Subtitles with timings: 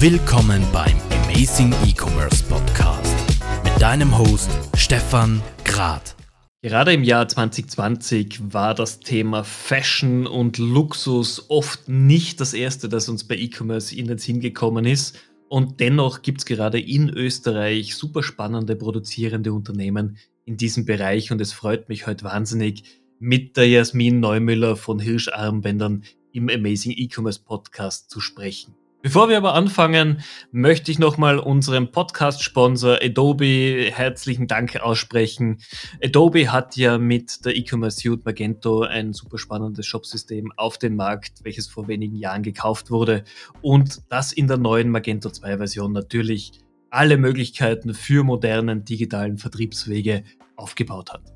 [0.00, 3.14] Willkommen beim Amazing E-Commerce Podcast
[3.62, 6.16] mit deinem Host Stefan Grad.
[6.62, 13.08] Gerade im Jahr 2020 war das Thema Fashion und Luxus oft nicht das erste, das
[13.08, 15.16] uns bei E-Commerce in den Sinn gekommen ist.
[15.48, 21.40] Und dennoch gibt es gerade in Österreich super spannende produzierende Unternehmen in diesem Bereich und
[21.40, 26.02] es freut mich heute wahnsinnig, mit der Jasmin Neumüller von Hirscharmbändern
[26.32, 28.74] im Amazing E-Commerce Podcast zu sprechen.
[29.04, 35.58] Bevor wir aber anfangen, möchte ich nochmal unserem Podcast-Sponsor Adobe herzlichen Dank aussprechen.
[36.02, 41.44] Adobe hat ja mit der E-Commerce Suite Magento ein super spannendes Shopsystem auf den Markt,
[41.44, 43.24] welches vor wenigen Jahren gekauft wurde
[43.60, 46.52] und das in der neuen Magento 2 Version natürlich
[46.88, 50.24] alle Möglichkeiten für modernen digitalen Vertriebswege
[50.56, 51.30] aufgebaut hat.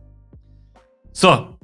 [1.12, 1.59] So,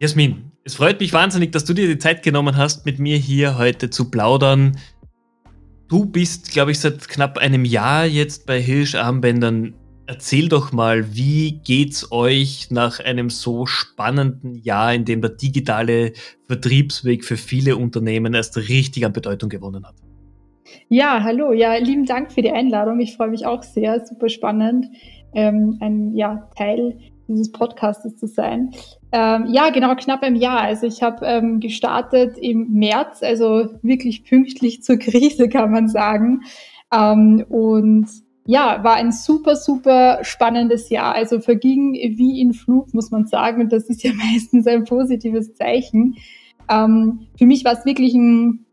[0.00, 3.58] Jasmin, es freut mich wahnsinnig, dass du dir die Zeit genommen hast, mit mir hier
[3.58, 4.78] heute zu plaudern.
[5.92, 9.74] Du bist, glaube ich, seit knapp einem Jahr jetzt bei Hirsch Armbändern.
[10.06, 16.14] Erzähl doch mal, wie geht's euch nach einem so spannenden Jahr, in dem der digitale
[16.46, 19.96] Vertriebsweg für viele Unternehmen erst richtig an Bedeutung gewonnen hat?
[20.88, 21.52] Ja, hallo.
[21.52, 22.98] Ja, lieben Dank für die Einladung.
[22.98, 24.02] Ich freue mich auch sehr.
[24.06, 24.86] Super spannend,
[25.34, 26.96] ähm, ein ja, Teil
[27.28, 28.70] dieses Podcastes zu sein.
[29.12, 30.60] Ähm, ja, genau, knapp ein Jahr.
[30.60, 36.40] Also ich habe ähm, gestartet im März, also wirklich pünktlich zur Krise, kann man sagen.
[36.92, 38.08] Ähm, und
[38.46, 41.14] ja, war ein super, super spannendes Jahr.
[41.14, 43.60] Also verging wie in Flug, muss man sagen.
[43.60, 46.16] Und das ist ja meistens ein positives Zeichen.
[46.70, 48.64] Ähm, für mich war es wirklich ein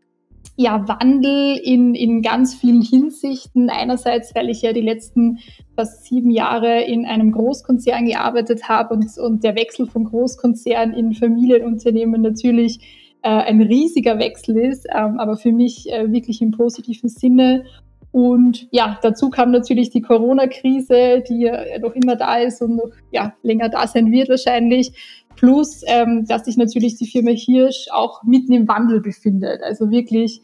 [0.60, 3.70] ja, Wandel in, in ganz vielen Hinsichten.
[3.70, 5.38] Einerseits, weil ich ja die letzten
[5.74, 11.14] fast sieben Jahre in einem Großkonzern gearbeitet habe und, und der Wechsel vom Großkonzern in
[11.14, 12.78] Familienunternehmen natürlich
[13.22, 17.64] äh, ein riesiger Wechsel ist, ähm, aber für mich äh, wirklich im positiven Sinne.
[18.12, 22.90] Und ja, dazu kam natürlich die Corona-Krise, die ja noch immer da ist und noch
[23.12, 24.92] ja, länger da sein wird wahrscheinlich.
[25.36, 29.62] Plus, ähm, dass sich natürlich die Firma Hirsch auch mitten im Wandel befindet.
[29.62, 30.42] Also wirklich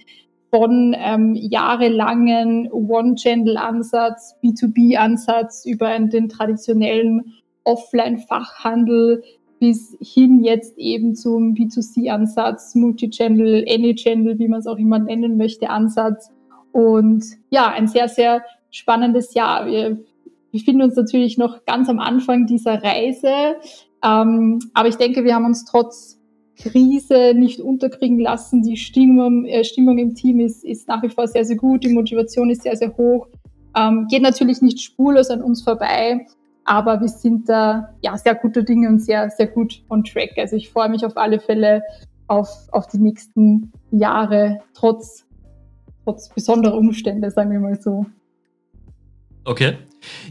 [0.51, 7.35] von ähm, jahrelangen One-Channel-Ansatz, B2B-Ansatz über den traditionellen
[7.65, 9.23] Offline-Fachhandel
[9.59, 15.71] bis hin jetzt eben zum B2C-Ansatz, Multi-Channel, Any-Channel, wie man es auch immer nennen möchte,
[15.71, 16.31] Ansatz.
[16.73, 19.67] Und ja, ein sehr, sehr spannendes Jahr.
[19.67, 19.99] Wir
[20.53, 23.57] befinden uns natürlich noch ganz am Anfang dieser Reise.
[24.05, 26.21] Ähm, aber ich denke, wir haben uns trotz
[26.57, 28.63] Krise nicht unterkriegen lassen.
[28.63, 31.85] Die Stimmung, äh, Stimmung im Team ist, ist nach wie vor sehr, sehr gut.
[31.85, 33.29] Die Motivation ist sehr, sehr hoch.
[33.77, 36.27] Ähm, geht natürlich nicht spurlos an uns vorbei,
[36.65, 40.31] aber wir sind da ja sehr gute Dinge und sehr, sehr gut on track.
[40.39, 41.83] Also ich freue mich auf alle Fälle
[42.27, 45.26] auf, auf die nächsten Jahre, trotz,
[46.07, 48.07] trotz besonderer Umstände, sagen wir mal so.
[49.45, 49.75] Okay.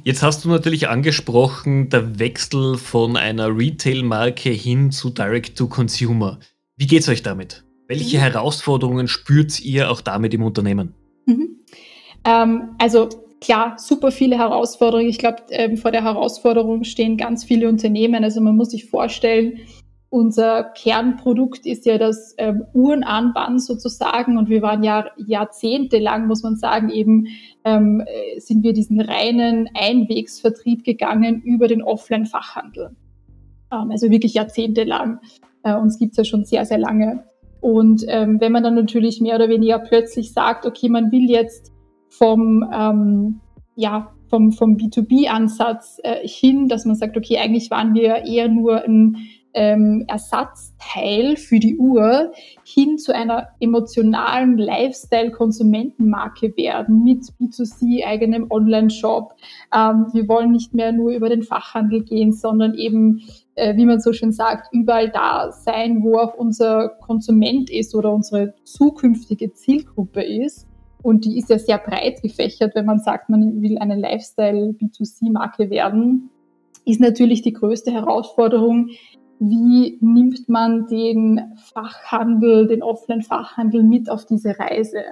[0.03, 6.39] Jetzt hast du natürlich angesprochen, der Wechsel von einer Retail-Marke hin zu Direct-to-Consumer.
[6.77, 7.65] Wie geht es euch damit?
[7.87, 8.21] Welche mhm.
[8.21, 10.93] Herausforderungen spürt ihr auch damit im Unternehmen?
[11.25, 11.59] Mhm.
[12.23, 13.09] Ähm, also
[13.41, 15.09] klar, super viele Herausforderungen.
[15.09, 18.23] Ich glaube, ähm, vor der Herausforderung stehen ganz viele Unternehmen.
[18.23, 19.59] Also man muss sich vorstellen,
[20.09, 26.55] unser Kernprodukt ist ja das ähm, Uhrenarmband sozusagen und wir waren ja jahrzehntelang, muss man
[26.55, 27.27] sagen, eben
[27.63, 32.91] ähm, äh, sind wir diesen reinen Einwegsvertrieb gegangen über den Offline-Fachhandel.
[33.71, 35.19] Ähm, also wirklich jahrzehntelang.
[35.63, 37.25] Äh, uns gibt's ja schon sehr, sehr lange.
[37.61, 41.73] Und ähm, wenn man dann natürlich mehr oder weniger plötzlich sagt, okay, man will jetzt
[42.09, 43.41] vom, ähm,
[43.75, 48.83] ja, vom, vom B2B-Ansatz äh, hin, dass man sagt, okay, eigentlich waren wir eher nur
[48.83, 49.17] ein
[49.55, 52.33] ähm, Ersatzteil für die Uhr
[52.65, 59.33] hin zu einer emotionalen Lifestyle-Konsumentenmarke werden mit B2C, eigenem Online-Shop.
[59.73, 63.21] Ähm, wir wollen nicht mehr nur über den Fachhandel gehen, sondern eben,
[63.55, 68.11] äh, wie man so schön sagt, überall da sein, wo auch unser Konsument ist oder
[68.11, 70.67] unsere zukünftige Zielgruppe ist.
[71.01, 76.29] Und die ist ja sehr breit gefächert, wenn man sagt, man will eine Lifestyle-B2C-Marke werden
[76.85, 78.89] ist natürlich die größte Herausforderung,
[79.39, 81.41] wie nimmt man den
[81.73, 85.03] Fachhandel, den Offline-Fachhandel mit auf diese Reise?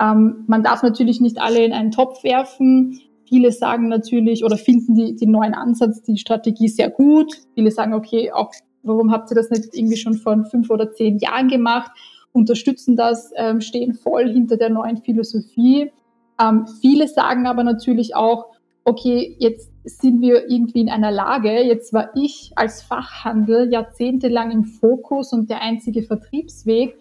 [0.00, 3.00] Ähm, man darf natürlich nicht alle in einen Topf werfen.
[3.24, 7.32] Viele sagen natürlich oder finden die, den neuen Ansatz, die Strategie sehr gut.
[7.54, 11.18] Viele sagen, okay, auch warum habt ihr das nicht irgendwie schon vor fünf oder zehn
[11.18, 11.92] Jahren gemacht?
[12.32, 15.92] Unterstützen das, ähm, stehen voll hinter der neuen Philosophie.
[16.40, 18.46] Ähm, viele sagen aber natürlich auch,
[18.84, 24.64] okay, jetzt sind wir irgendwie in einer Lage, jetzt war ich als Fachhandel jahrzehntelang im
[24.64, 26.96] Fokus und der einzige Vertriebsweg.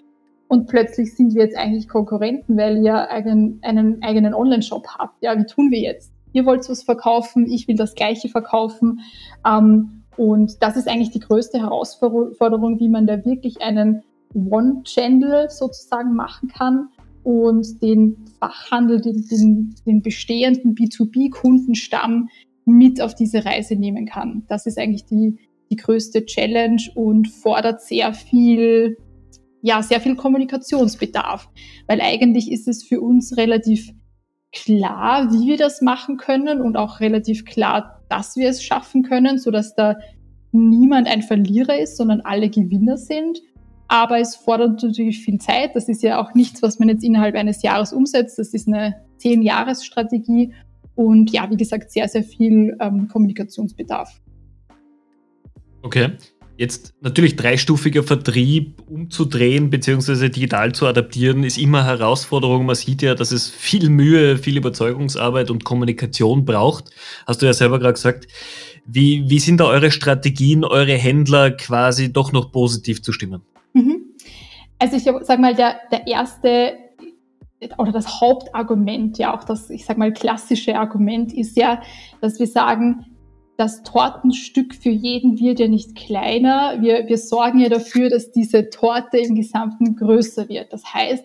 [0.48, 5.24] und plötzlich sind wir jetzt eigentlich Konkurrenten, weil ihr einen, einen eigenen Online-Shop habt.
[5.24, 6.12] Ja, wie tun wir jetzt?
[6.34, 9.00] Ihr wollt was verkaufen, ich will das Gleiche verkaufen.
[9.48, 16.16] Ähm, und das ist eigentlich die größte Herausforderung, wie man da wirklich einen One-Channel sozusagen
[16.16, 16.90] machen kann
[17.24, 22.28] und den Fachhandel, den, den, den bestehenden B2B-Kundenstamm
[22.66, 24.44] mit auf diese Reise nehmen kann.
[24.48, 25.38] Das ist eigentlich die,
[25.70, 28.98] die größte Challenge und fordert sehr viel
[29.62, 31.48] ja, sehr viel Kommunikationsbedarf,
[31.88, 33.92] weil eigentlich ist es für uns relativ
[34.52, 39.38] klar, wie wir das machen können und auch relativ klar, dass wir es schaffen können,
[39.38, 39.98] so dass da
[40.52, 43.40] niemand ein Verlierer ist, sondern alle Gewinner sind.
[43.88, 45.76] Aber es fordert natürlich viel Zeit.
[45.76, 48.40] Das ist ja auch nichts, was man jetzt innerhalb eines Jahres umsetzt.
[48.40, 50.54] Das ist eine Zehn-Jahres-Strategie
[50.96, 54.22] und ja, wie gesagt, sehr, sehr viel ähm, Kommunikationsbedarf.
[55.82, 56.12] Okay.
[56.58, 60.30] Jetzt natürlich dreistufiger Vertrieb umzudrehen bzw.
[60.30, 62.68] digital zu adaptieren, ist immer Herausforderung.
[62.68, 66.92] Man sieht ja, dass es viel Mühe, viel Überzeugungsarbeit und Kommunikation braucht.
[67.26, 68.28] Hast du ja selber gerade gesagt.
[68.86, 73.42] Wie, wie sind da eure Strategien, eure Händler quasi doch noch positiv zu stimmen?
[73.74, 74.02] Mhm.
[74.78, 76.74] Also ich sage mal, der, der erste
[77.78, 81.82] oder das Hauptargument, ja auch das, ich sage mal, klassische Argument ist ja,
[82.20, 83.06] dass wir sagen,
[83.58, 86.78] das Tortenstück für jeden wird ja nicht kleiner.
[86.82, 90.74] Wir, wir sorgen ja dafür, dass diese Torte im Gesamten größer wird.
[90.74, 91.24] Das heißt,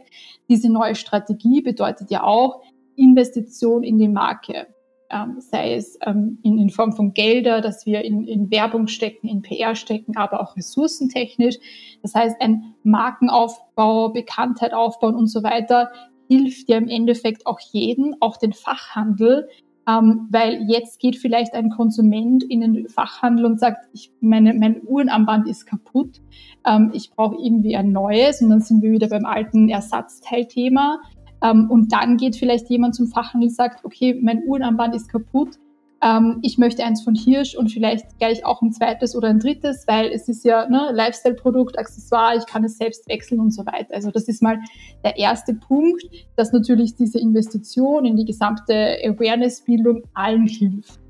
[0.48, 2.60] diese neue Strategie bedeutet ja auch
[2.94, 4.66] Investition in die Marke.
[5.08, 9.28] Ähm, sei es ähm, in, in, Form von Gelder, dass wir in, in Werbung stecken,
[9.28, 11.56] in PR stecken, aber auch ressourcentechnisch.
[12.02, 15.90] Das heißt, ein Markenaufbau, Bekanntheit aufbauen und so weiter
[16.28, 19.48] hilft ja im Endeffekt auch jeden, auch den Fachhandel,
[19.88, 24.82] ähm, weil jetzt geht vielleicht ein Konsument in den Fachhandel und sagt, ich, meine, mein
[24.82, 26.20] Uhrenarmband ist kaputt,
[26.66, 30.98] ähm, ich brauche irgendwie ein neues und dann sind wir wieder beim alten Ersatzteilthema.
[31.42, 35.58] Ähm, und dann geht vielleicht jemand zum Fachhandel und sagt, okay, mein Uhrenarmband ist kaputt,
[36.06, 39.84] ähm, ich möchte eins von Hirsch und vielleicht gleich auch ein zweites oder ein drittes,
[39.88, 43.94] weil es ist ja ne, Lifestyle-Produkt, Accessoire, ich kann es selbst wechseln und so weiter.
[43.94, 44.58] Also das ist mal
[45.04, 46.04] der erste Punkt,
[46.36, 51.00] dass natürlich diese Investition in die gesamte Awareness-Bildung allen hilft.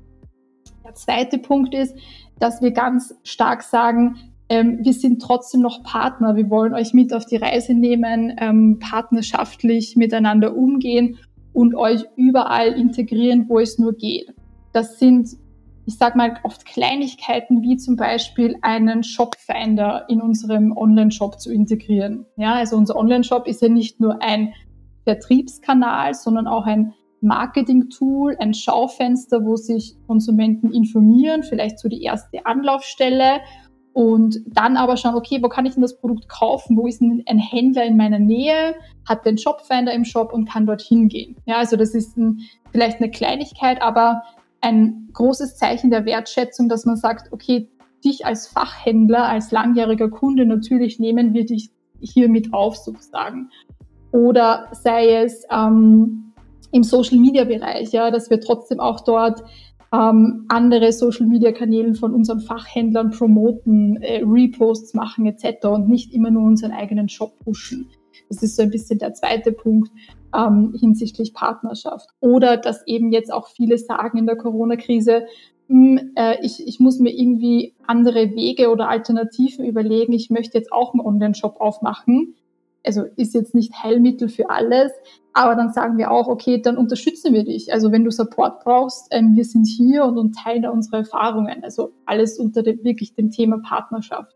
[0.83, 1.95] Der zweite Punkt ist,
[2.39, 4.15] dass wir ganz stark sagen,
[4.49, 6.35] ähm, wir sind trotzdem noch Partner.
[6.35, 11.17] Wir wollen euch mit auf die Reise nehmen, ähm, partnerschaftlich miteinander umgehen
[11.53, 14.33] und euch überall integrieren, wo es nur geht.
[14.73, 15.29] Das sind,
[15.85, 22.25] ich sage mal, oft Kleinigkeiten wie zum Beispiel einen Shopfinder in unserem Online-Shop zu integrieren.
[22.35, 24.53] Ja, also unser Online-Shop ist ja nicht nur ein
[25.05, 32.45] Vertriebskanal, sondern auch ein Marketing-Tool, ein Schaufenster, wo sich Konsumenten informieren, vielleicht so die erste
[32.45, 33.41] Anlaufstelle
[33.97, 36.77] und dann aber schauen, okay, wo kann ich denn das Produkt kaufen?
[36.77, 38.75] Wo ist denn ein Händler in meiner Nähe?
[39.09, 41.35] Hat den Shopfinder im Shop und kann dorthin gehen?
[41.47, 42.41] Ja, also das ist ein,
[42.71, 44.21] vielleicht eine Kleinigkeit, aber
[44.61, 47.69] ein großes Zeichen der Wertschätzung, dass man sagt, okay,
[48.03, 53.49] dich als Fachhändler, als langjähriger Kunde, natürlich nehmen wir dich hier mit auf sozusagen.
[54.11, 56.33] Oder sei es ähm,
[56.71, 59.43] im Social-Media-Bereich, ja, dass wir trotzdem auch dort
[59.93, 65.65] ähm, andere Social-Media-Kanälen von unseren Fachhändlern promoten, äh, Reposts machen etc.
[65.67, 67.89] und nicht immer nur unseren eigenen Shop pushen.
[68.29, 69.89] Das ist so ein bisschen der zweite Punkt
[70.37, 72.09] ähm, hinsichtlich Partnerschaft.
[72.19, 75.25] Oder dass eben jetzt auch viele sagen in der Corona-Krise,
[75.67, 80.13] hm, äh, ich, ich muss mir irgendwie andere Wege oder Alternativen überlegen.
[80.13, 82.35] Ich möchte jetzt auch einen Online-Shop aufmachen.
[82.85, 84.93] Also ist jetzt nicht Heilmittel für alles,
[85.33, 87.73] aber dann sagen wir auch, okay, dann unterstützen wir dich.
[87.73, 91.63] Also wenn du Support brauchst, ähm, wir sind hier und, teilen da unsere Erfahrungen.
[91.63, 94.33] Also alles unter dem, wirklich dem Thema Partnerschaft.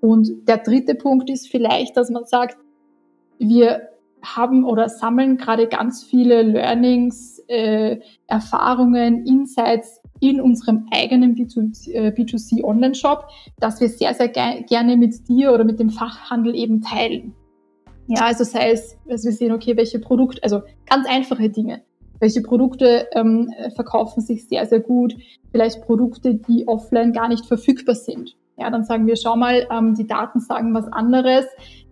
[0.00, 2.56] Und der dritte Punkt ist vielleicht, dass man sagt,
[3.38, 3.88] wir
[4.36, 12.64] haben oder sammeln gerade ganz viele Learnings, äh, Erfahrungen, Insights in unserem eigenen B2C äh,
[12.64, 17.34] Online-Shop, dass wir sehr, sehr ge gerne mit dir oder mit dem Fachhandel eben teilen.
[18.08, 21.82] Ja, also sei es, dass wir sehen, okay, welche Produkte, also ganz einfache Dinge.
[22.20, 25.14] Welche Produkte ähm, verkaufen sich sehr, sehr gut?
[25.52, 28.36] Vielleicht Produkte, die offline gar nicht verfügbar sind.
[28.56, 31.44] Ja, dann sagen wir, schau mal, ähm, die Daten sagen was anderes.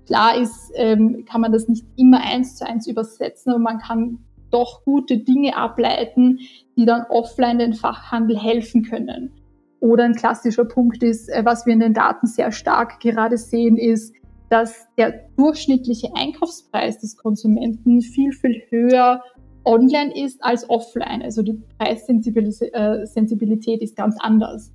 [0.06, 4.18] Klar ist, ähm, kann man das nicht immer eins zu eins übersetzen, aber man kann
[4.50, 6.38] doch gute Dinge ableiten,
[6.76, 9.32] die dann offline den Fachhandel helfen können.
[9.80, 13.76] Oder ein klassischer Punkt ist, äh, was wir in den Daten sehr stark gerade sehen,
[13.76, 14.14] ist,
[14.48, 19.22] dass der durchschnittliche Einkaufspreis des Konsumenten viel, viel höher
[19.64, 21.22] online ist als offline.
[21.22, 24.72] Also die Preissensibilität äh, ist ganz anders.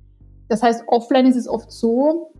[0.48, 2.32] Das heißt, offline ist es oft so,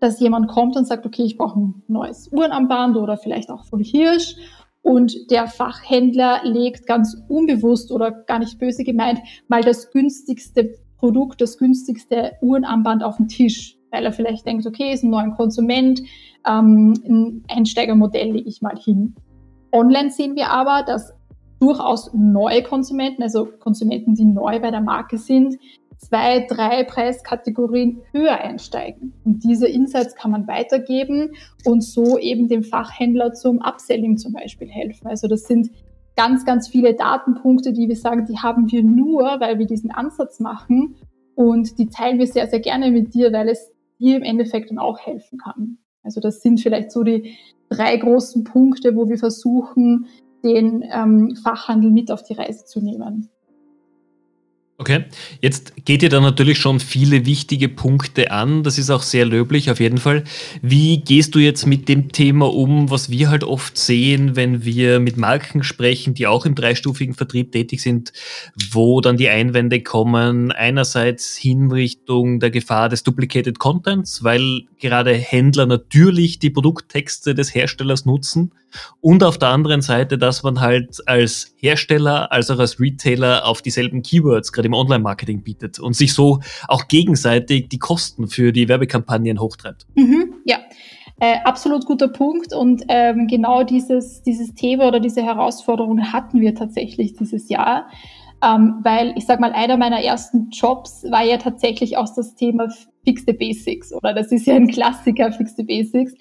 [0.00, 3.80] dass jemand kommt und sagt, okay, ich brauche ein neues Uhrenarmband oder vielleicht auch von
[3.80, 4.36] Hirsch.
[4.82, 11.40] Und der Fachhändler legt ganz unbewusst oder gar nicht böse gemeint mal das günstigste Produkt,
[11.40, 16.02] das günstigste Uhrenarmband auf den Tisch, weil er vielleicht denkt, okay, ist ein neuer Konsument,
[16.48, 19.14] ähm, ein Einsteigermodell lege ich mal hin.
[19.72, 21.12] Online sehen wir aber, dass
[21.60, 25.56] durchaus neue Konsumenten, also Konsumenten, die neu bei der Marke sind,
[26.02, 29.14] zwei, drei Preiskategorien höher einsteigen.
[29.24, 31.32] Und diese Insights kann man weitergeben
[31.64, 35.06] und so eben dem Fachhändler zum Upselling zum Beispiel helfen.
[35.06, 35.70] Also das sind
[36.16, 40.40] ganz, ganz viele Datenpunkte, die wir sagen, die haben wir nur, weil wir diesen Ansatz
[40.40, 40.96] machen
[41.34, 44.78] und die teilen wir sehr, sehr gerne mit dir, weil es dir im Endeffekt dann
[44.78, 45.78] auch helfen kann.
[46.02, 47.36] Also das sind vielleicht so die
[47.70, 50.06] drei großen Punkte, wo wir versuchen,
[50.42, 53.28] den ähm, Fachhandel mit auf die Reise zu nehmen.
[54.82, 55.04] Okay,
[55.40, 58.64] jetzt geht ihr da natürlich schon viele wichtige Punkte an.
[58.64, 60.24] Das ist auch sehr löblich auf jeden Fall.
[60.60, 64.98] Wie gehst du jetzt mit dem Thema um, was wir halt oft sehen, wenn wir
[64.98, 68.12] mit Marken sprechen, die auch im dreistufigen Vertrieb tätig sind,
[68.72, 75.14] wo dann die Einwände kommen, einerseits hin Richtung der Gefahr des Duplicated Contents, weil gerade
[75.14, 78.50] Händler natürlich die Produkttexte des Herstellers nutzen
[79.00, 83.62] und auf der anderen Seite, dass man halt als Hersteller, als auch als Retailer auf
[83.62, 88.68] dieselben Keywords gerade im Online-Marketing bietet und sich so auch gegenseitig die Kosten für die
[88.68, 89.86] Werbekampagnen hochtreibt.
[89.94, 90.58] Mhm, ja.
[91.20, 96.54] Äh, absolut guter Punkt und ähm, genau dieses, dieses Thema oder diese Herausforderung hatten wir
[96.54, 97.86] tatsächlich dieses Jahr,
[98.42, 102.68] ähm, weil ich sag mal, einer meiner ersten Jobs war ja tatsächlich auch das Thema
[103.04, 106.14] Fix the Basics oder das ist ja ein Klassiker, Fix the Basics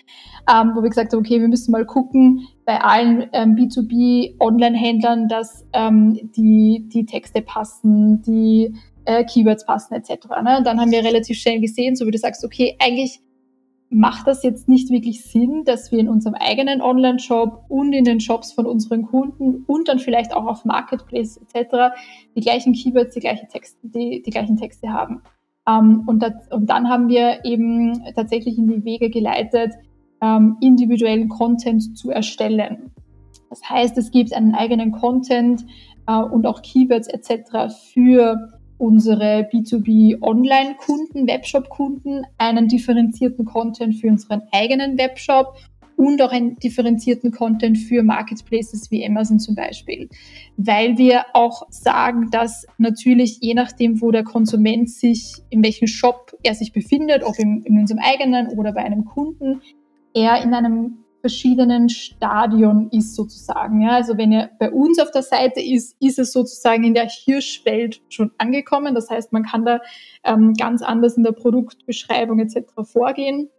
[0.50, 5.66] ähm, wo wir gesagt haben, okay, wir müssen mal gucken bei allen ähm, B2B-Online-Händlern, dass
[5.74, 8.74] ähm, die, die Texte passen, die
[9.06, 10.28] äh, Keywords passen etc.
[10.44, 10.62] Ne?
[10.64, 13.20] Dann haben wir relativ schnell gesehen, so wie du sagst, okay, eigentlich
[13.92, 18.22] macht das jetzt nicht wirklich Sinn, dass wir in unserem eigenen Online-Shop und in den
[18.22, 21.94] Shops von unseren Kunden und dann vielleicht auch auf Marketplace etc.
[22.36, 25.22] die gleichen Keywords, die, gleiche Texte, die, die gleichen Texte haben.
[25.68, 29.74] Ähm, und, das, und dann haben wir eben tatsächlich in die Wege geleitet,
[30.22, 32.92] ähm, individuellen Content zu erstellen.
[33.50, 35.66] Das heißt, es gibt einen eigenen Content
[36.08, 37.74] äh, und auch Keywords etc.
[37.94, 45.56] für unsere B2B Online-Kunden, Webshop-Kunden, einen differenzierten Content für unseren eigenen Webshop
[45.98, 50.10] und auch einen differenzierten Content für Marketplaces wie Amazon zum Beispiel.
[50.58, 56.36] Weil wir auch sagen, dass natürlich je nachdem, wo der Konsument sich, in welchem Shop
[56.42, 59.62] er sich befindet, ob in, in unserem eigenen oder bei einem Kunden,
[60.16, 63.82] er in einem verschiedenen Stadion ist sozusagen.
[63.82, 67.08] Ja, also wenn er bei uns auf der Seite ist, ist es sozusagen in der
[67.08, 68.96] Hirschwelt schon angekommen.
[68.96, 69.80] Das heißt, man kann da
[70.24, 72.72] ähm, ganz anders in der Produktbeschreibung etc.
[72.84, 73.50] vorgehen.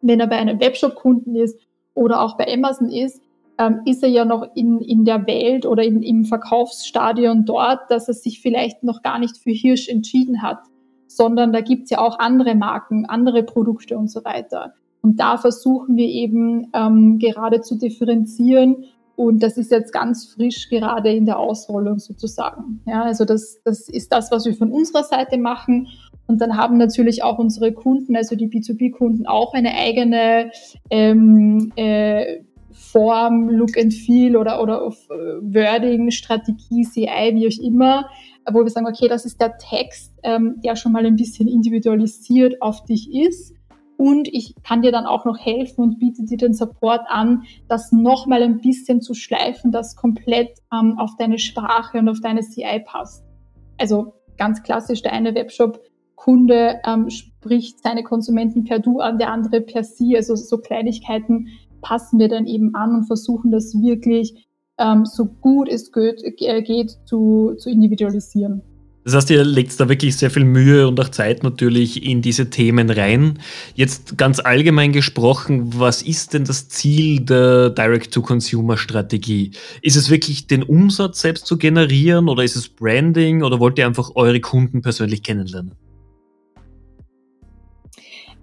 [0.00, 1.58] Wenn er bei einem Webshop-Kunden ist
[1.94, 3.20] oder auch bei Amazon ist,
[3.58, 8.06] ähm, ist er ja noch in, in der Welt oder in, im Verkaufsstadion dort, dass
[8.06, 10.60] er sich vielleicht noch gar nicht für Hirsch entschieden hat,
[11.08, 14.74] sondern da gibt's ja auch andere Marken, andere Produkte und so weiter.
[15.02, 18.84] Und da versuchen wir eben ähm, gerade zu differenzieren.
[19.16, 22.82] Und das ist jetzt ganz frisch gerade in der Ausrollung sozusagen.
[22.86, 25.88] Ja, also das, das ist das, was wir von unserer Seite machen.
[26.28, 30.50] Und dann haben natürlich auch unsere Kunden, also die B2B-Kunden, auch eine eigene
[30.90, 38.08] ähm, äh, Form, Look and Feel oder, oder äh, Wording, Strategie, CI, wie auch immer,
[38.50, 42.62] wo wir sagen, okay, das ist der Text, ähm, der schon mal ein bisschen individualisiert
[42.62, 43.54] auf dich ist.
[43.98, 47.90] Und ich kann dir dann auch noch helfen und biete dir den Support an, das
[47.90, 52.80] nochmal ein bisschen zu schleifen, das komplett ähm, auf deine Sprache und auf deine CI
[52.86, 53.24] passt.
[53.76, 59.62] Also ganz klassisch, der eine Webshop-Kunde ähm, spricht seine Konsumenten per Du an, der andere
[59.62, 60.16] per Sie.
[60.16, 61.48] Also so Kleinigkeiten
[61.80, 64.46] passen wir dann eben an und versuchen das wirklich
[64.78, 68.62] ähm, so gut es geht, äh, geht zu, zu individualisieren.
[69.08, 72.50] Das heißt, ihr legt da wirklich sehr viel Mühe und auch Zeit natürlich in diese
[72.50, 73.38] Themen rein.
[73.74, 79.52] Jetzt ganz allgemein gesprochen, was ist denn das Ziel der Direct-to-Consumer-Strategie?
[79.80, 83.86] Ist es wirklich den Umsatz selbst zu generieren oder ist es Branding oder wollt ihr
[83.86, 85.72] einfach eure Kunden persönlich kennenlernen?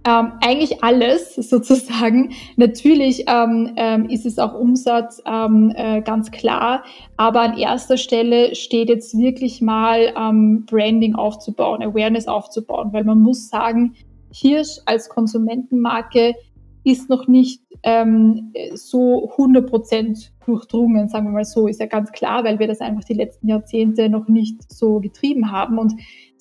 [0.07, 2.31] Ähm, eigentlich alles sozusagen.
[2.57, 6.83] Natürlich ähm, ähm, ist es auch Umsatz ähm, äh, ganz klar,
[7.17, 13.19] aber an erster Stelle steht jetzt wirklich mal ähm, Branding aufzubauen, Awareness aufzubauen, weil man
[13.19, 13.95] muss sagen,
[14.31, 16.35] Hirsch als Konsumentenmarke
[16.83, 22.43] ist noch nicht ähm, so 100% durchdrungen, sagen wir mal so, ist ja ganz klar,
[22.43, 25.79] weil wir das einfach die letzten Jahrzehnte noch nicht so getrieben haben.
[25.79, 25.93] Und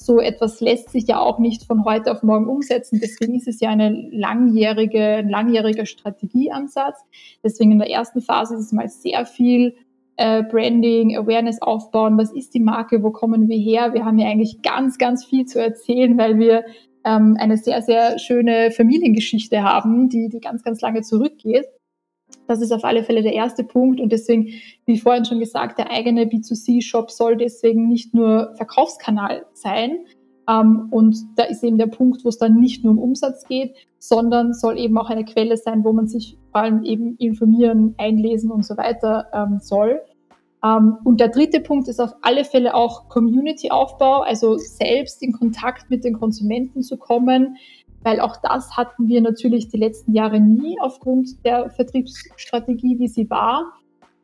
[0.05, 3.01] so etwas lässt sich ja auch nicht von heute auf morgen umsetzen.
[3.03, 7.01] Deswegen ist es ja eine langjährige, ein langjähriger Strategieansatz.
[7.43, 9.75] Deswegen in der ersten Phase ist es mal sehr viel
[10.17, 12.19] äh, Branding, Awareness aufbauen.
[12.19, 13.03] Was ist die Marke?
[13.03, 13.95] Wo kommen wir her?
[13.95, 16.65] Wir haben ja eigentlich ganz, ganz viel zu erzählen, weil wir
[17.05, 21.67] ähm, eine sehr, sehr schöne Familiengeschichte haben, die, die ganz, ganz lange zurückgeht.
[22.47, 24.01] Das ist auf alle Fälle der erste Punkt.
[24.01, 24.49] Und deswegen,
[24.87, 30.07] wie vorhin schon gesagt, der eigene B2C-Shop soll deswegen nicht nur Verkaufskanal sein.
[30.49, 33.75] Ähm, und da ist eben der Punkt, wo es dann nicht nur um Umsatz geht,
[33.99, 38.51] sondern soll eben auch eine Quelle sein, wo man sich vor allem eben informieren, einlesen
[38.51, 40.01] und so weiter ähm, soll.
[40.63, 45.91] Ähm, und der dritte Punkt ist auf alle Fälle auch Community-Aufbau, also selbst in Kontakt
[45.91, 47.57] mit den Konsumenten zu kommen,
[48.05, 53.29] weil auch das hatten wir natürlich die letzten Jahre nie aufgrund der Vertriebsstrategie, wie sie
[53.31, 53.73] war.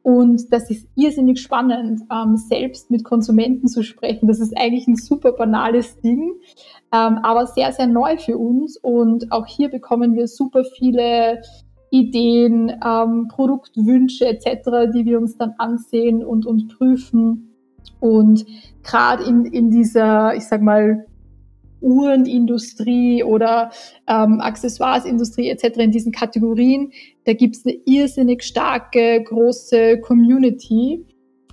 [0.03, 4.29] Und das ist irrsinnig spannend, ähm, selbst mit Konsumenten zu sprechen.
[4.29, 6.33] Das ist eigentlich ein super banales Ding,
[6.93, 8.79] ähm, aber sehr, sehr neu für uns.
[8.79, 11.43] Und auch hier bekommen wir super viele
[11.91, 17.55] Ideen, ähm, Produktwünsche etc., die wir uns dann ansehen und, und prüfen.
[17.99, 18.47] Und
[18.83, 21.05] gerade in, in dieser, ich sag mal,
[21.81, 23.71] Uhrenindustrie oder
[24.07, 25.79] ähm, Accessoiresindustrie etc.
[25.79, 26.93] in diesen Kategorien,
[27.25, 31.05] da gibt es eine irrsinnig starke, große Community.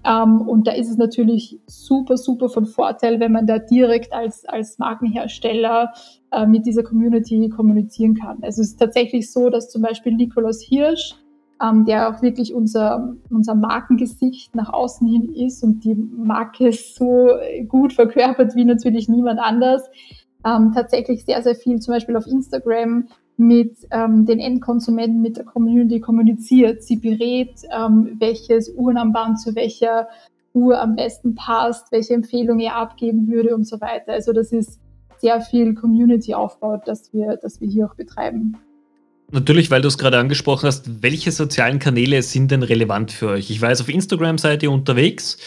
[0.06, 4.46] Ähm, und da ist es natürlich super, super von Vorteil, wenn man da direkt als,
[4.46, 5.92] als Markenhersteller
[6.32, 8.38] äh, mit dieser Community kommunizieren kann.
[8.42, 11.16] Also es ist tatsächlich so, dass zum Beispiel Nikolaus Hirsch,
[11.62, 17.30] ähm, der auch wirklich unser, unser Markengesicht nach außen hin ist und die Marke so
[17.68, 19.84] gut verkörpert wie natürlich niemand anders,
[20.46, 25.46] ähm, tatsächlich sehr, sehr viel zum Beispiel auf Instagram mit ähm, den Endkonsumenten, mit der
[25.46, 26.84] Community kommuniziert.
[26.84, 30.08] Sie berät, ähm, welches Uhrenarmband zu welcher
[30.54, 34.14] Uhr am besten passt, welche Empfehlung er abgeben würde und so weiter.
[34.14, 34.80] Also das ist
[35.20, 38.58] sehr viel Community-Aufbau, das wir, das wir hier auch betreiben.
[39.30, 43.50] Natürlich, weil du es gerade angesprochen hast, welche sozialen Kanäle sind denn relevant für euch?
[43.50, 45.38] Ich weiß, auf Instagram seid ihr unterwegs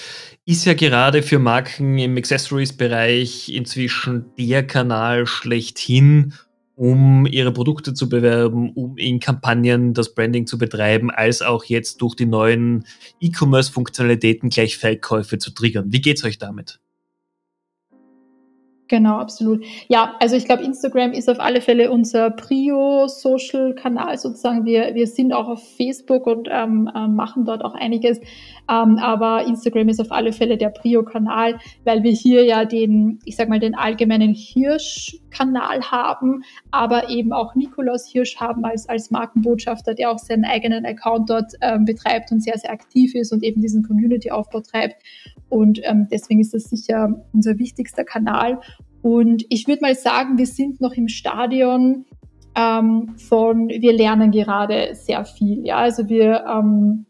[0.47, 6.35] ist ja gerade für Marken im Accessories-Bereich inzwischen der Kanal schlechthin,
[6.75, 12.01] um ihre Produkte zu bewerben, um in Kampagnen das Branding zu betreiben, als auch jetzt
[12.03, 12.85] durch die neuen
[13.21, 15.93] E-Commerce-Funktionalitäten gleich Verkäufe zu triggern.
[15.93, 16.81] Wie geht's euch damit?
[18.91, 19.65] Genau, absolut.
[19.87, 24.65] Ja, also ich glaube, Instagram ist auf alle Fälle unser Prio-Social-Kanal sozusagen.
[24.65, 28.19] Wir, wir sind auch auf Facebook und ähm, äh, machen dort auch einiges.
[28.69, 33.37] Ähm, aber Instagram ist auf alle Fälle der Prio-Kanal, weil wir hier ja den, ich
[33.37, 39.95] sag mal, den allgemeinen Hirsch-Kanal haben, aber eben auch Nikolaus Hirsch haben als, als Markenbotschafter,
[39.95, 43.61] der auch seinen eigenen Account dort ähm, betreibt und sehr, sehr aktiv ist und eben
[43.61, 44.97] diesen Community-Aufbau treibt.
[45.49, 48.61] Und ähm, deswegen ist das sicher unser wichtigster Kanal.
[49.03, 52.05] Und ich würde mal sagen, wir sind noch im Stadion
[52.55, 55.65] ähm, von, wir lernen gerade sehr viel.
[55.65, 57.07] Ja, also wir ähm,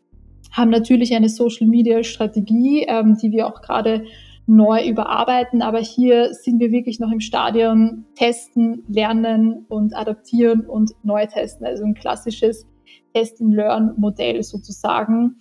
[0.52, 4.04] haben natürlich eine Social Media Strategie, ähm, die wir auch gerade
[4.46, 10.90] neu überarbeiten, aber hier sind wir wirklich noch im Stadion testen, lernen und adaptieren und
[11.04, 11.66] neu testen.
[11.66, 12.66] Also ein klassisches
[13.14, 15.36] Test-and-Learn-Modell sozusagen.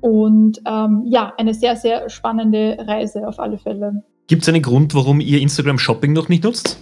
[0.00, 4.02] Und ähm, ja, eine sehr, sehr spannende Reise auf alle Fälle.
[4.26, 6.78] Gibt es einen Grund, warum ihr Instagram Shopping noch nicht nutzt?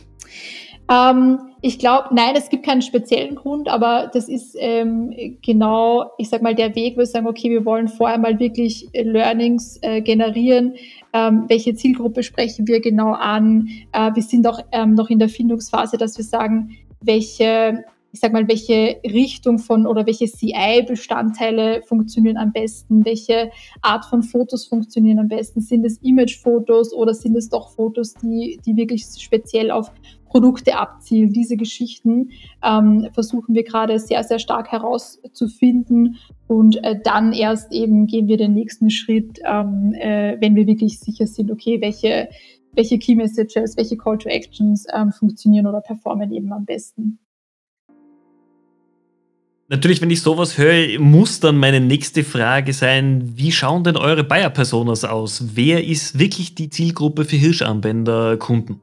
[0.88, 6.28] Ähm, ich glaube, nein, es gibt keinen speziellen Grund, aber das ist ähm, genau, ich
[6.28, 10.02] sag mal, der Weg, wo wir sagen, okay, wir wollen vorher mal wirklich Learnings äh,
[10.02, 10.74] generieren.
[11.12, 13.68] Ähm, welche Zielgruppe sprechen wir genau an?
[13.92, 18.32] Äh, wir sind auch ähm, noch in der Findungsphase, dass wir sagen, welche ich sag
[18.32, 25.18] mal, welche Richtung von oder welche CI-Bestandteile funktionieren am besten, welche Art von Fotos funktionieren
[25.18, 25.62] am besten.
[25.62, 29.90] Sind es Image-Fotos oder sind es doch Fotos, die, die wirklich speziell auf
[30.26, 31.32] Produkte abzielen?
[31.32, 32.30] Diese Geschichten
[32.62, 38.36] ähm, versuchen wir gerade sehr, sehr stark herauszufinden und äh, dann erst eben gehen wir
[38.36, 42.28] den nächsten Schritt, ähm, äh, wenn wir wirklich sicher sind, okay, welche
[42.74, 47.18] welche Key Messages, welche Call to Actions ähm, funktionieren oder performen eben am besten.
[49.72, 54.22] Natürlich, wenn ich sowas höre, muss dann meine nächste Frage sein, wie schauen denn eure
[54.22, 55.56] Buyer-Personas aus?
[55.56, 58.82] Wer ist wirklich die Zielgruppe für Hirscharmbänder-Kunden?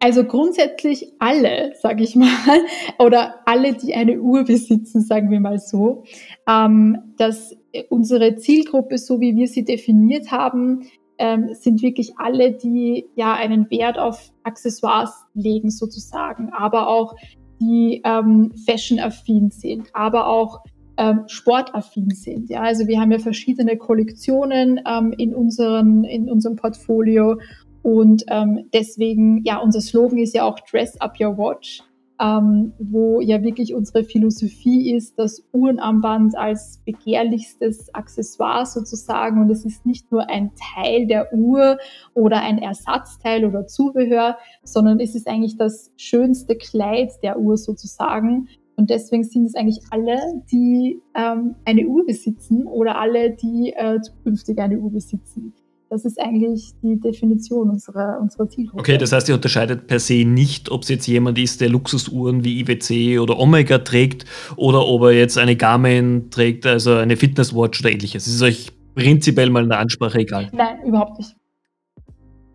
[0.00, 2.28] Also grundsätzlich alle, sage ich mal,
[2.98, 6.04] oder alle, die eine Uhr besitzen, sagen wir mal so,
[6.46, 7.56] ähm, dass
[7.88, 10.82] unsere Zielgruppe, so wie wir sie definiert haben,
[11.16, 17.14] ähm, sind wirklich alle, die ja einen Wert auf Accessoires legen sozusagen, aber auch
[17.60, 20.60] die ähm, fashion-affin sind, aber auch
[20.96, 22.50] ähm, sportaffin sind.
[22.50, 27.38] Ja, also wir haben ja verschiedene Kollektionen ähm, in, unseren, in unserem Portfolio
[27.82, 31.82] und ähm, deswegen, ja, unser Slogan ist ja auch Dress Up Your Watch
[32.20, 39.64] ähm, wo ja wirklich unsere Philosophie ist, das Uhrenarmband als begehrlichstes Accessoire sozusagen und es
[39.64, 41.78] ist nicht nur ein Teil der Uhr
[42.12, 48.48] oder ein Ersatzteil oder Zubehör, sondern es ist eigentlich das schönste Kleid der Uhr sozusagen.
[48.76, 50.18] Und deswegen sind es eigentlich alle,
[50.50, 55.54] die ähm, eine Uhr besitzen oder alle, die äh, zukünftig eine Uhr besitzen.
[55.90, 58.78] Das ist eigentlich die Definition unserer, unserer Zielgruppe.
[58.78, 62.44] Okay, das heißt, ihr unterscheidet per se nicht, ob es jetzt jemand ist, der Luxusuhren
[62.44, 64.24] wie IWC oder Omega trägt
[64.54, 68.28] oder ob er jetzt eine Garmin trägt, also eine Fitnesswatch oder ähnliches.
[68.28, 70.48] Es ist euch prinzipiell mal in der Ansprache egal.
[70.52, 71.34] Nein, überhaupt nicht.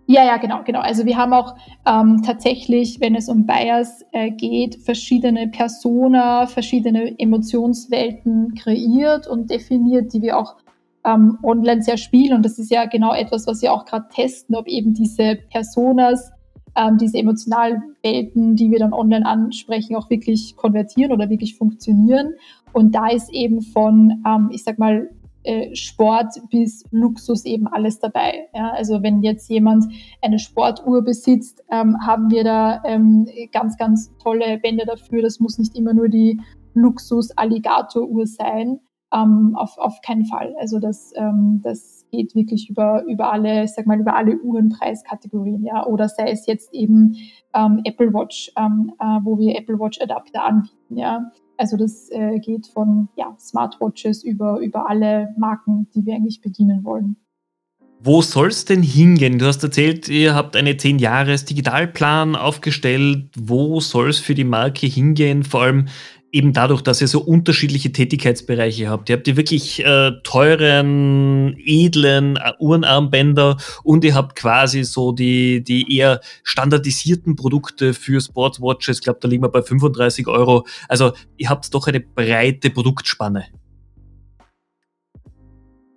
[0.07, 0.79] Ja, ja, genau, genau.
[0.79, 7.19] Also wir haben auch ähm, tatsächlich, wenn es um Bias äh, geht, verschiedene Persona, verschiedene
[7.19, 10.55] Emotionswelten kreiert und definiert, die wir auch
[11.05, 12.33] ähm, online sehr spielen.
[12.35, 16.31] Und das ist ja genau etwas, was wir auch gerade testen, ob eben diese Personas,
[16.75, 22.33] ähm, diese emotionalen Welten, die wir dann online ansprechen, auch wirklich konvertieren oder wirklich funktionieren.
[22.73, 25.09] Und da ist eben von, ähm, ich sag mal,
[25.43, 28.47] äh, Sport bis Luxus eben alles dabei.
[28.55, 29.85] Ja, also wenn jetzt jemand
[30.21, 35.21] eine Sportuhr besitzt, ähm, haben wir da ähm, ganz, ganz tolle Bänder dafür.
[35.21, 36.41] Das muss nicht immer nur die
[36.73, 38.79] Luxus-Alligator-Uhr sein,
[39.15, 40.53] ähm, auf, auf keinen Fall.
[40.59, 45.85] Also das, ähm, das geht wirklich über, über alle, sag mal, über alle Uhrenpreiskategorien, ja.
[45.85, 47.15] Oder sei es jetzt eben
[47.53, 51.31] ähm, Apple Watch, ähm, äh, wo wir Apple Watch Adapter anbieten, ja.
[51.57, 56.83] Also das äh, geht von ja, Smartwatches über, über alle Marken, die wir eigentlich bedienen
[56.83, 57.15] wollen.
[58.01, 59.39] Wo soll es denn hingehen?
[59.39, 63.29] Du hast erzählt, ihr habt eine 10-Jahres-Digitalplan aufgestellt.
[63.35, 65.43] Wo soll es für die Marke hingehen?
[65.43, 65.87] Vor allem,
[66.35, 69.09] eben dadurch, dass ihr so unterschiedliche Tätigkeitsbereiche habt.
[69.09, 75.63] Ihr habt die wirklich äh, teuren, edlen äh, Uhrenarmbänder und ihr habt quasi so die,
[75.63, 78.97] die eher standardisierten Produkte für Sportswatches.
[78.97, 80.67] Ich glaube, da liegen wir bei 35 Euro.
[80.89, 83.45] Also ihr habt doch eine breite Produktspanne.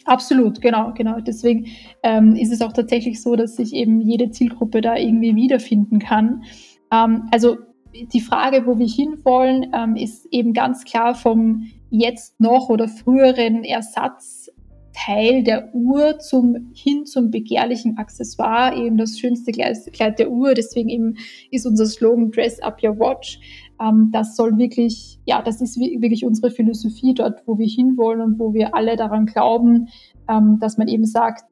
[0.04, 1.18] Absolut, genau, genau.
[1.20, 1.66] Deswegen
[2.04, 6.44] ähm, ist es auch tatsächlich so, dass sich eben jede Zielgruppe da irgendwie wiederfinden kann.
[6.92, 7.58] Ähm, also
[8.06, 13.64] die Frage, wo wir hinwollen, ähm, ist eben ganz klar vom jetzt noch oder früheren
[13.64, 20.54] Ersatzteil der Uhr zum, hin zum begehrlichen Accessoire, eben das schönste Kleid der Uhr.
[20.54, 21.16] Deswegen eben
[21.50, 23.40] ist unser Slogan Dress Up Your Watch.
[23.80, 28.38] Ähm, das soll wirklich, ja, das ist wirklich unsere Philosophie dort, wo wir hinwollen und
[28.38, 29.88] wo wir alle daran glauben,
[30.28, 31.44] ähm, dass man eben sagt,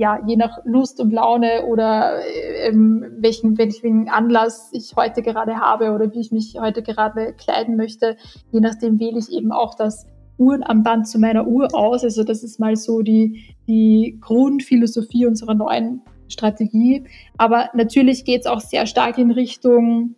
[0.00, 2.20] ja, je nach Lust und Laune oder
[2.64, 7.76] ähm, welchen, welchen Anlass ich heute gerade habe oder wie ich mich heute gerade kleiden
[7.76, 8.16] möchte,
[8.50, 10.06] je nachdem wähle ich eben auch das
[10.38, 12.02] Uhrenarmband zu meiner Uhr aus.
[12.02, 17.04] Also das ist mal so die, die Grundphilosophie unserer neuen Strategie.
[17.36, 20.14] Aber natürlich geht es auch sehr stark in Richtung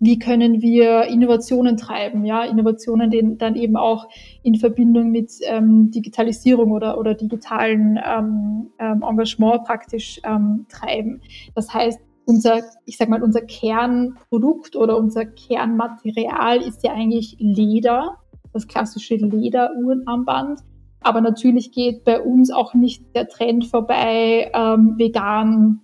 [0.00, 4.08] wie können wir Innovationen treiben, ja, Innovationen den dann eben auch
[4.42, 11.22] in Verbindung mit ähm, Digitalisierung oder, oder digitalen ähm, ähm, Engagement praktisch ähm, treiben.
[11.54, 18.18] Das heißt, unser, ich sag mal, unser Kernprodukt oder unser Kernmaterial ist ja eigentlich Leder,
[18.52, 20.60] das klassische Lederuhrenarmband.
[21.00, 25.80] Aber natürlich geht bei uns auch nicht der Trend vorbei, ähm, vegan,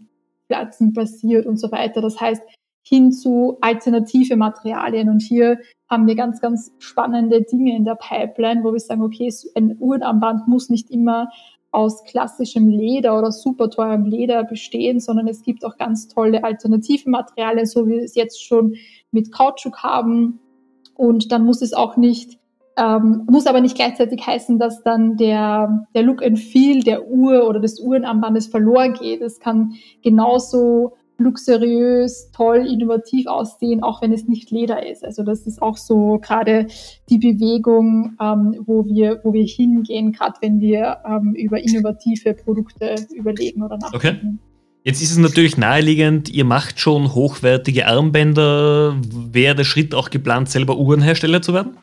[0.49, 2.01] pflanzenbasiert und so weiter.
[2.01, 2.43] Das heißt,
[2.91, 5.09] hin zu alternative Materialien.
[5.09, 9.33] Und hier haben wir ganz, ganz spannende Dinge in der Pipeline, wo wir sagen, okay,
[9.55, 11.29] ein Uhrenarmband muss nicht immer
[11.71, 17.09] aus klassischem Leder oder super teurem Leder bestehen, sondern es gibt auch ganz tolle alternative
[17.09, 18.75] Materialien, so wie wir es jetzt schon
[19.13, 20.41] mit Kautschuk haben.
[20.97, 22.41] Und dann muss es auch nicht,
[22.77, 27.49] ähm, muss aber nicht gleichzeitig heißen, dass dann der, der Look and Feel der Uhr
[27.49, 29.21] oder des Uhrenarmbandes verloren geht.
[29.21, 35.05] Es kann genauso luxuriös, toll, innovativ aussehen, auch wenn es nicht Leder ist.
[35.05, 36.67] Also das ist auch so gerade
[37.09, 42.95] die Bewegung, ähm, wo, wir, wo wir hingehen, gerade wenn wir ähm, über innovative Produkte
[43.15, 44.39] überlegen oder nachdenken.
[44.41, 44.51] Okay.
[44.83, 48.97] Jetzt ist es natürlich naheliegend, ihr macht schon hochwertige Armbänder.
[49.31, 51.77] Wäre der Schritt auch geplant, selber Uhrenhersteller zu werden?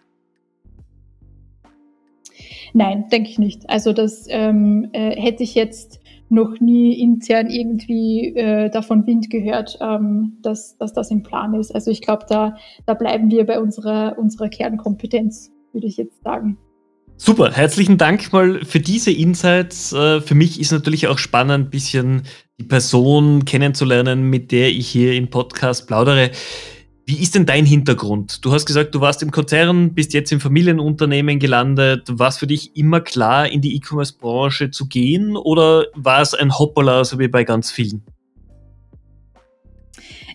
[2.74, 3.70] Nein, denke ich nicht.
[3.70, 9.78] Also das ähm, äh, hätte ich jetzt noch nie intern irgendwie äh, davon Wind gehört,
[9.82, 11.74] ähm, dass, dass das im Plan ist.
[11.74, 16.58] Also ich glaube, da, da bleiben wir bei unserer, unserer Kernkompetenz, würde ich jetzt sagen.
[17.20, 19.92] Super, herzlichen Dank mal für diese Insights.
[19.92, 22.24] Äh, für mich ist natürlich auch spannend, ein bisschen
[22.60, 26.32] die Person kennenzulernen, mit der ich hier im Podcast plaudere.
[27.10, 28.44] Wie ist denn dein Hintergrund?
[28.44, 32.04] Du hast gesagt, du warst im Konzern, bist jetzt im Familienunternehmen gelandet.
[32.12, 36.60] War es für dich immer klar, in die E-Commerce-Branche zu gehen oder war es ein
[36.60, 38.04] Hoppala, so wie bei ganz vielen?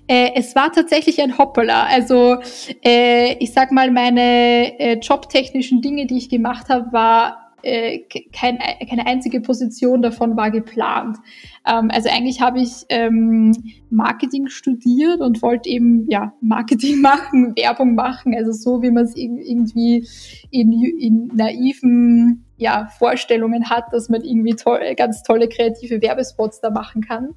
[0.08, 1.84] Äh, es war tatsächlich ein Hoppala.
[1.88, 2.38] Also
[2.82, 8.00] äh, ich sag mal, meine äh, jobtechnischen Dinge, die ich gemacht habe, war äh,
[8.32, 11.18] kein, keine einzige Position davon war geplant.
[11.66, 13.52] Ähm, also eigentlich habe ich ähm,
[13.90, 19.16] Marketing studiert und wollte eben ja Marketing machen, Werbung machen, also so wie man es
[19.16, 20.06] irgendwie
[20.50, 26.70] in, in naiven ja, Vorstellungen hat, dass man irgendwie toll, ganz tolle kreative Werbespots da
[26.70, 27.34] machen kann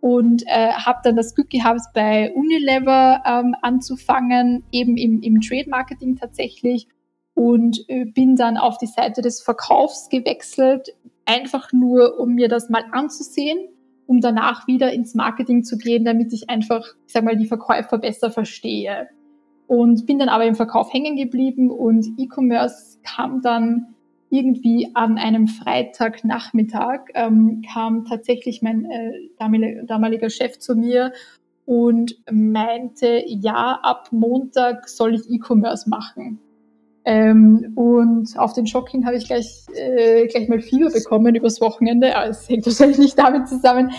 [0.00, 5.68] und äh, habe dann das Glück gehabt, bei Unilever ähm, anzufangen, eben im, im Trade
[5.68, 6.88] Marketing tatsächlich
[7.40, 12.68] und äh, bin dann auf die Seite des Verkaufs gewechselt, einfach nur, um mir das
[12.68, 13.58] mal anzusehen,
[14.06, 17.96] um danach wieder ins Marketing zu gehen, damit ich einfach, ich sag mal, die Verkäufer
[17.96, 19.08] besser verstehe.
[19.66, 23.94] Und bin dann aber im Verkauf hängen geblieben und E-Commerce kam dann
[24.28, 31.14] irgendwie an einem Freitagnachmittag, ähm, kam tatsächlich mein äh, damaliger, damaliger Chef zu mir
[31.64, 36.38] und meinte, ja, ab Montag soll ich E-Commerce machen.
[37.10, 42.14] Ähm, und auf den Shocking habe ich gleich, äh, gleich mal Fieber bekommen übers Wochenende.
[42.28, 43.90] Es hängt wahrscheinlich nicht damit zusammen.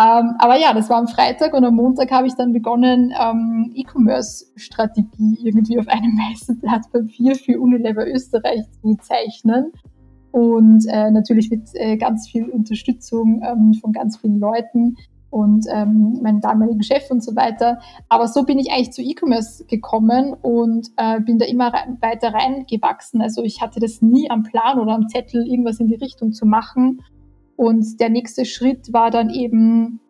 [0.00, 3.72] Ähm, aber ja, das war am Freitag und am Montag habe ich dann begonnen, ähm,
[3.74, 9.72] E-Commerce-Strategie irgendwie auf einem weißen Blatt Papier für Unilever Österreich zu zeichnen.
[10.30, 14.94] Und äh, natürlich mit äh, ganz viel Unterstützung ähm, von ganz vielen Leuten
[15.30, 17.78] und ähm, meinen damaligen Chef und so weiter.
[18.08, 22.34] Aber so bin ich eigentlich zu E-Commerce gekommen und äh, bin da immer rein, weiter
[22.34, 23.22] reingewachsen.
[23.22, 26.46] Also ich hatte das nie am Plan oder am Zettel, irgendwas in die Richtung zu
[26.46, 27.02] machen.
[27.56, 30.00] Und der nächste Schritt war dann eben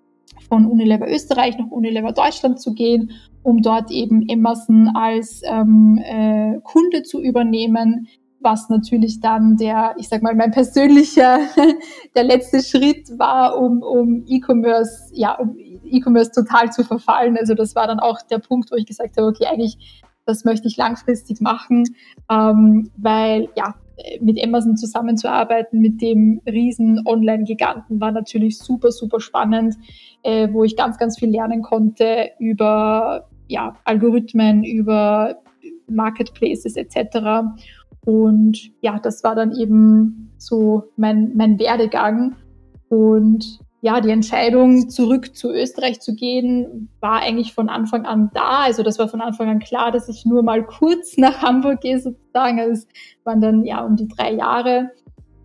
[0.49, 6.61] von Unilever Österreich nach Unilever Deutschland zu gehen, um dort eben Emerson als ähm, äh,
[6.63, 8.09] Kunde zu übernehmen,
[8.41, 11.41] was natürlich dann der, ich sag mal, mein persönlicher,
[12.15, 17.37] der letzte Schritt war, um, um E-Commerce, ja, um E-Commerce total zu verfallen.
[17.39, 20.69] Also das war dann auch der Punkt, wo ich gesagt habe, okay, eigentlich, das möchte
[20.69, 21.85] ich langfristig machen,
[22.31, 23.75] ähm, weil ja,
[24.21, 29.77] mit Amazon zusammenzuarbeiten, mit dem riesen Online-Giganten, war natürlich super, super spannend,
[30.23, 35.37] äh, wo ich ganz, ganz viel lernen konnte über ja, Algorithmen, über
[35.89, 37.43] Marketplaces etc.
[38.05, 42.37] Und ja, das war dann eben so mein, mein Werdegang.
[42.89, 48.61] Und ja, die Entscheidung, zurück zu Österreich zu gehen, war eigentlich von Anfang an da.
[48.61, 51.99] Also das war von Anfang an klar, dass ich nur mal kurz nach Hamburg gehe
[51.99, 52.61] sozusagen.
[52.61, 52.89] Also es
[53.25, 54.91] waren dann ja um die drei Jahre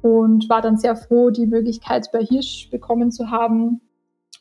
[0.02, 3.82] und war dann sehr froh, die Möglichkeit bei Hirsch bekommen zu haben,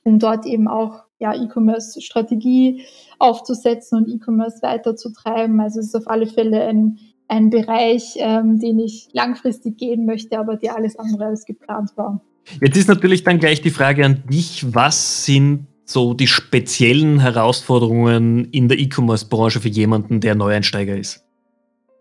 [0.04, 2.84] um dort eben auch ja, E-Commerce-Strategie
[3.18, 5.60] aufzusetzen und E-Commerce weiterzutreiben.
[5.60, 6.98] Also es ist auf alle Fälle ein
[7.28, 12.20] ein Bereich, ähm, den ich langfristig gehen möchte, aber der alles andere als geplant war.
[12.60, 18.46] Jetzt ist natürlich dann gleich die Frage an dich, was sind so die speziellen Herausforderungen
[18.50, 21.24] in der E-Commerce-Branche für jemanden, der Neueinsteiger ist?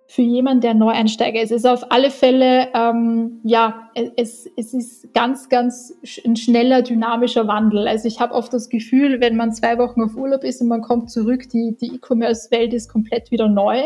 [0.08, 5.50] Für jemanden, der Neueinsteiger ist, ist auf alle Fälle, ähm, ja, es, es ist ganz,
[5.50, 5.92] ganz
[6.24, 7.88] ein schneller, dynamischer Wandel.
[7.88, 10.82] Also ich habe oft das Gefühl, wenn man zwei Wochen auf Urlaub ist und man
[10.82, 13.82] kommt zurück, die, die E-Commerce-Welt ist komplett wieder neu.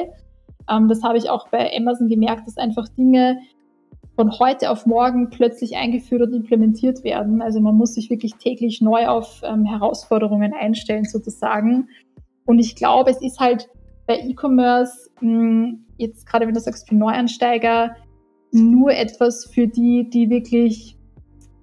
[0.70, 3.40] Ähm, das habe ich auch bei Amazon gemerkt, dass einfach Dinge
[4.16, 7.42] von heute auf morgen plötzlich eingeführt und implementiert werden.
[7.42, 11.90] Also man muss sich wirklich täglich neu auf ähm, Herausforderungen einstellen sozusagen.
[12.46, 13.70] Und ich glaube, es ist halt
[14.08, 17.96] bei E-Commerce, hm, jetzt gerade wenn du sagst für Neuansteiger,
[18.52, 20.98] nur etwas für die, die wirklich,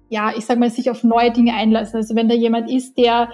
[0.09, 1.97] ja, ich sag mal, sich auf neue Dinge einlassen.
[1.97, 3.29] Also wenn da jemand ist, der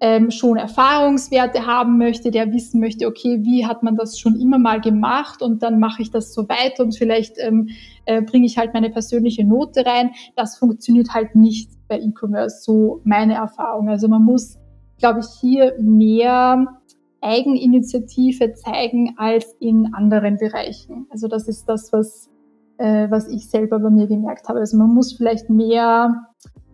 [0.00, 4.58] ähm, schon Erfahrungswerte haben möchte, der wissen möchte, okay, wie hat man das schon immer
[4.58, 7.68] mal gemacht und dann mache ich das so weiter und vielleicht ähm,
[8.06, 10.12] äh, bringe ich halt meine persönliche Note rein.
[10.36, 13.90] Das funktioniert halt nicht bei E-Commerce, so meine Erfahrung.
[13.90, 14.58] Also man muss,
[14.98, 16.80] glaube ich, hier mehr
[17.20, 21.06] Eigeninitiative zeigen als in anderen Bereichen.
[21.10, 22.30] Also das ist das, was,
[22.78, 24.60] äh, was ich selber bei mir gemerkt habe.
[24.60, 26.26] Also man muss vielleicht mehr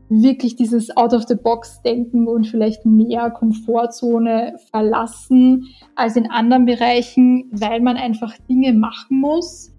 [0.08, 8.34] wirklich dieses Out-of-the-Box-Denken und vielleicht mehr Komfortzone verlassen als in anderen Bereichen, weil man einfach
[8.48, 9.72] Dinge machen muss,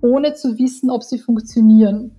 [0.00, 2.12] ohne zu wissen, ob sie funktionieren.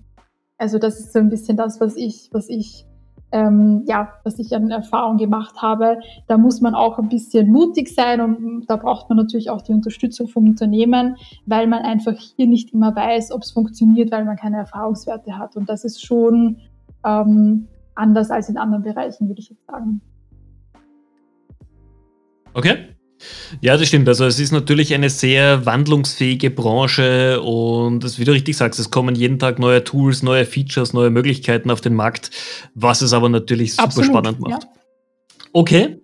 [0.58, 2.86] Also das ist so ein bisschen das, was ich, was ich,
[3.32, 5.98] ähm, ja, was ich an Erfahrung gemacht habe.
[6.28, 9.72] Da muss man auch ein bisschen mutig sein und da braucht man natürlich auch die
[9.72, 14.36] Unterstützung vom Unternehmen, weil man einfach hier nicht immer weiß, ob es funktioniert, weil man
[14.36, 15.56] keine Erfahrungswerte hat.
[15.56, 16.58] Und das ist schon
[17.06, 20.00] ähm, anders als in anderen Bereichen, würde ich jetzt sagen.
[22.52, 22.76] Okay.
[23.60, 24.08] Ja, das stimmt.
[24.08, 29.14] Also es ist natürlich eine sehr wandlungsfähige Branche und wie du richtig sagst, es kommen
[29.14, 32.30] jeden Tag neue Tools, neue Features, neue Möglichkeiten auf den Markt,
[32.74, 34.64] was es aber natürlich super Absolut, spannend macht.
[34.64, 34.68] Ja.
[35.52, 36.02] Okay.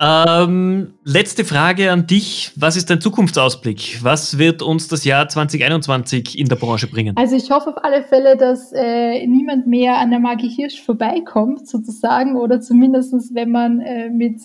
[0.00, 2.52] Ähm, letzte Frage an dich.
[2.54, 3.98] Was ist dein Zukunftsausblick?
[4.04, 7.16] Was wird uns das Jahr 2021 in der Branche bringen?
[7.16, 11.66] Also ich hoffe auf alle Fälle, dass äh, niemand mehr an der Marke Hirsch vorbeikommt,
[11.68, 14.40] sozusagen, oder zumindest wenn man äh, mit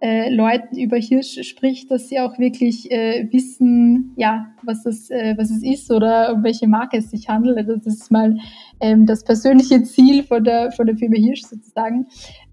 [0.00, 5.34] äh, Leuten über Hirsch spricht, dass sie auch wirklich äh, wissen, ja, was es, äh,
[5.38, 7.56] was es ist oder um welche Marke es sich handelt.
[7.56, 8.36] Also das ist mal
[8.80, 12.06] ähm, das persönliche Ziel von der, von der Firma Hirsch sozusagen.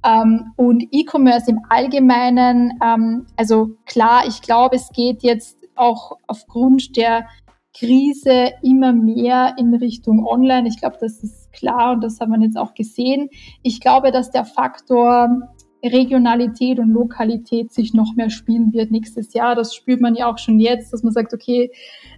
[0.06, 6.96] Ähm, und E-Commerce im Allgemeinen, ähm, also klar, ich glaube, es geht jetzt auch aufgrund
[6.96, 7.26] der
[7.78, 10.68] Krise immer mehr in Richtung Online.
[10.68, 13.30] Ich glaube, das ist klar und das haben wir jetzt auch gesehen.
[13.64, 15.30] Ich glaube, dass der Faktor
[15.84, 19.56] Regionalität und Lokalität sich noch mehr spielen wird nächstes Jahr.
[19.56, 21.72] Das spürt man ja auch schon jetzt, dass man sagt, okay,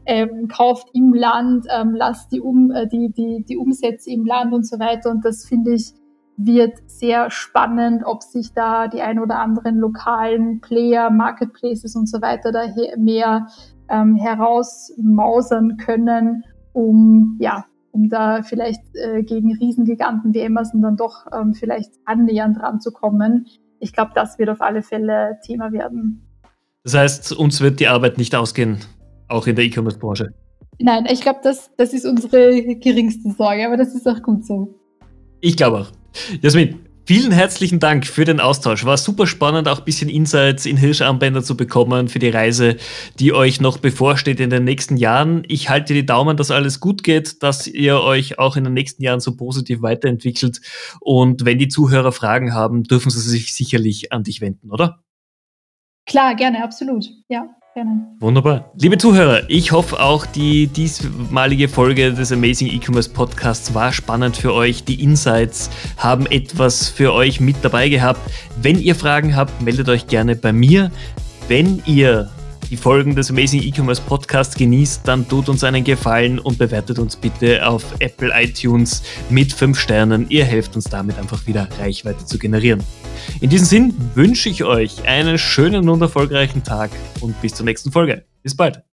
[0.06, 4.54] ähm, kauft im Land, ähm, lasst die, um, äh, die, die, die Umsätze im Land
[4.54, 5.10] und so weiter.
[5.10, 5.94] Und das finde ich
[6.38, 12.22] wird sehr spannend, ob sich da die ein oder anderen lokalen Player, Marketplaces und so
[12.22, 13.48] weiter da mehr
[13.90, 21.26] ähm, herausmausern können, um ja, um da vielleicht äh, gegen Riesengiganten wie Amazon dann doch
[21.34, 23.48] ähm, vielleicht annähernd ranzukommen.
[23.80, 26.22] Ich glaube, das wird auf alle Fälle Thema werden.
[26.84, 28.78] Das heißt, uns wird die Arbeit nicht ausgehen,
[29.28, 30.30] auch in der E-Commerce-Branche.
[30.80, 34.76] Nein, ich glaube, das, das ist unsere geringste Sorge, aber das ist auch gut so.
[35.42, 35.92] Ich glaube auch.
[36.42, 38.86] Jasmin, vielen herzlichen Dank für den Austausch.
[38.86, 42.78] War super spannend, auch ein bisschen Insights in Hirscharmbänder zu bekommen für die Reise,
[43.20, 45.44] die euch noch bevorsteht in den nächsten Jahren.
[45.48, 49.04] Ich halte die Daumen, dass alles gut geht, dass ihr euch auch in den nächsten
[49.04, 50.62] Jahren so positiv weiterentwickelt.
[51.00, 55.04] Und wenn die Zuhörer Fragen haben, dürfen sie sich sicherlich an dich wenden, oder?
[56.06, 57.06] Klar, gerne, absolut.
[57.30, 57.50] Ja.
[57.78, 58.08] Gerne.
[58.20, 58.72] Wunderbar.
[58.76, 64.52] Liebe Zuhörer, ich hoffe auch die diesmalige Folge des Amazing E-Commerce Podcasts war spannend für
[64.52, 64.84] euch.
[64.84, 68.20] Die Insights haben etwas für euch mit dabei gehabt.
[68.60, 70.90] Wenn ihr Fragen habt, meldet euch gerne bei mir.
[71.50, 72.32] Wenn ihr
[72.72, 77.16] die Folgen des Amazing E-Commerce Podcasts genießt, dann tut uns einen Gefallen und bewertet uns
[77.16, 80.26] bitte auf Apple iTunes mit 5 Sternen.
[80.30, 82.82] Ihr helft uns damit einfach wieder Reichweite zu generieren.
[83.42, 87.92] In diesem Sinn wünsche ich euch einen schönen und erfolgreichen Tag und bis zur nächsten
[87.92, 88.26] Folge.
[88.44, 88.87] Bis bald.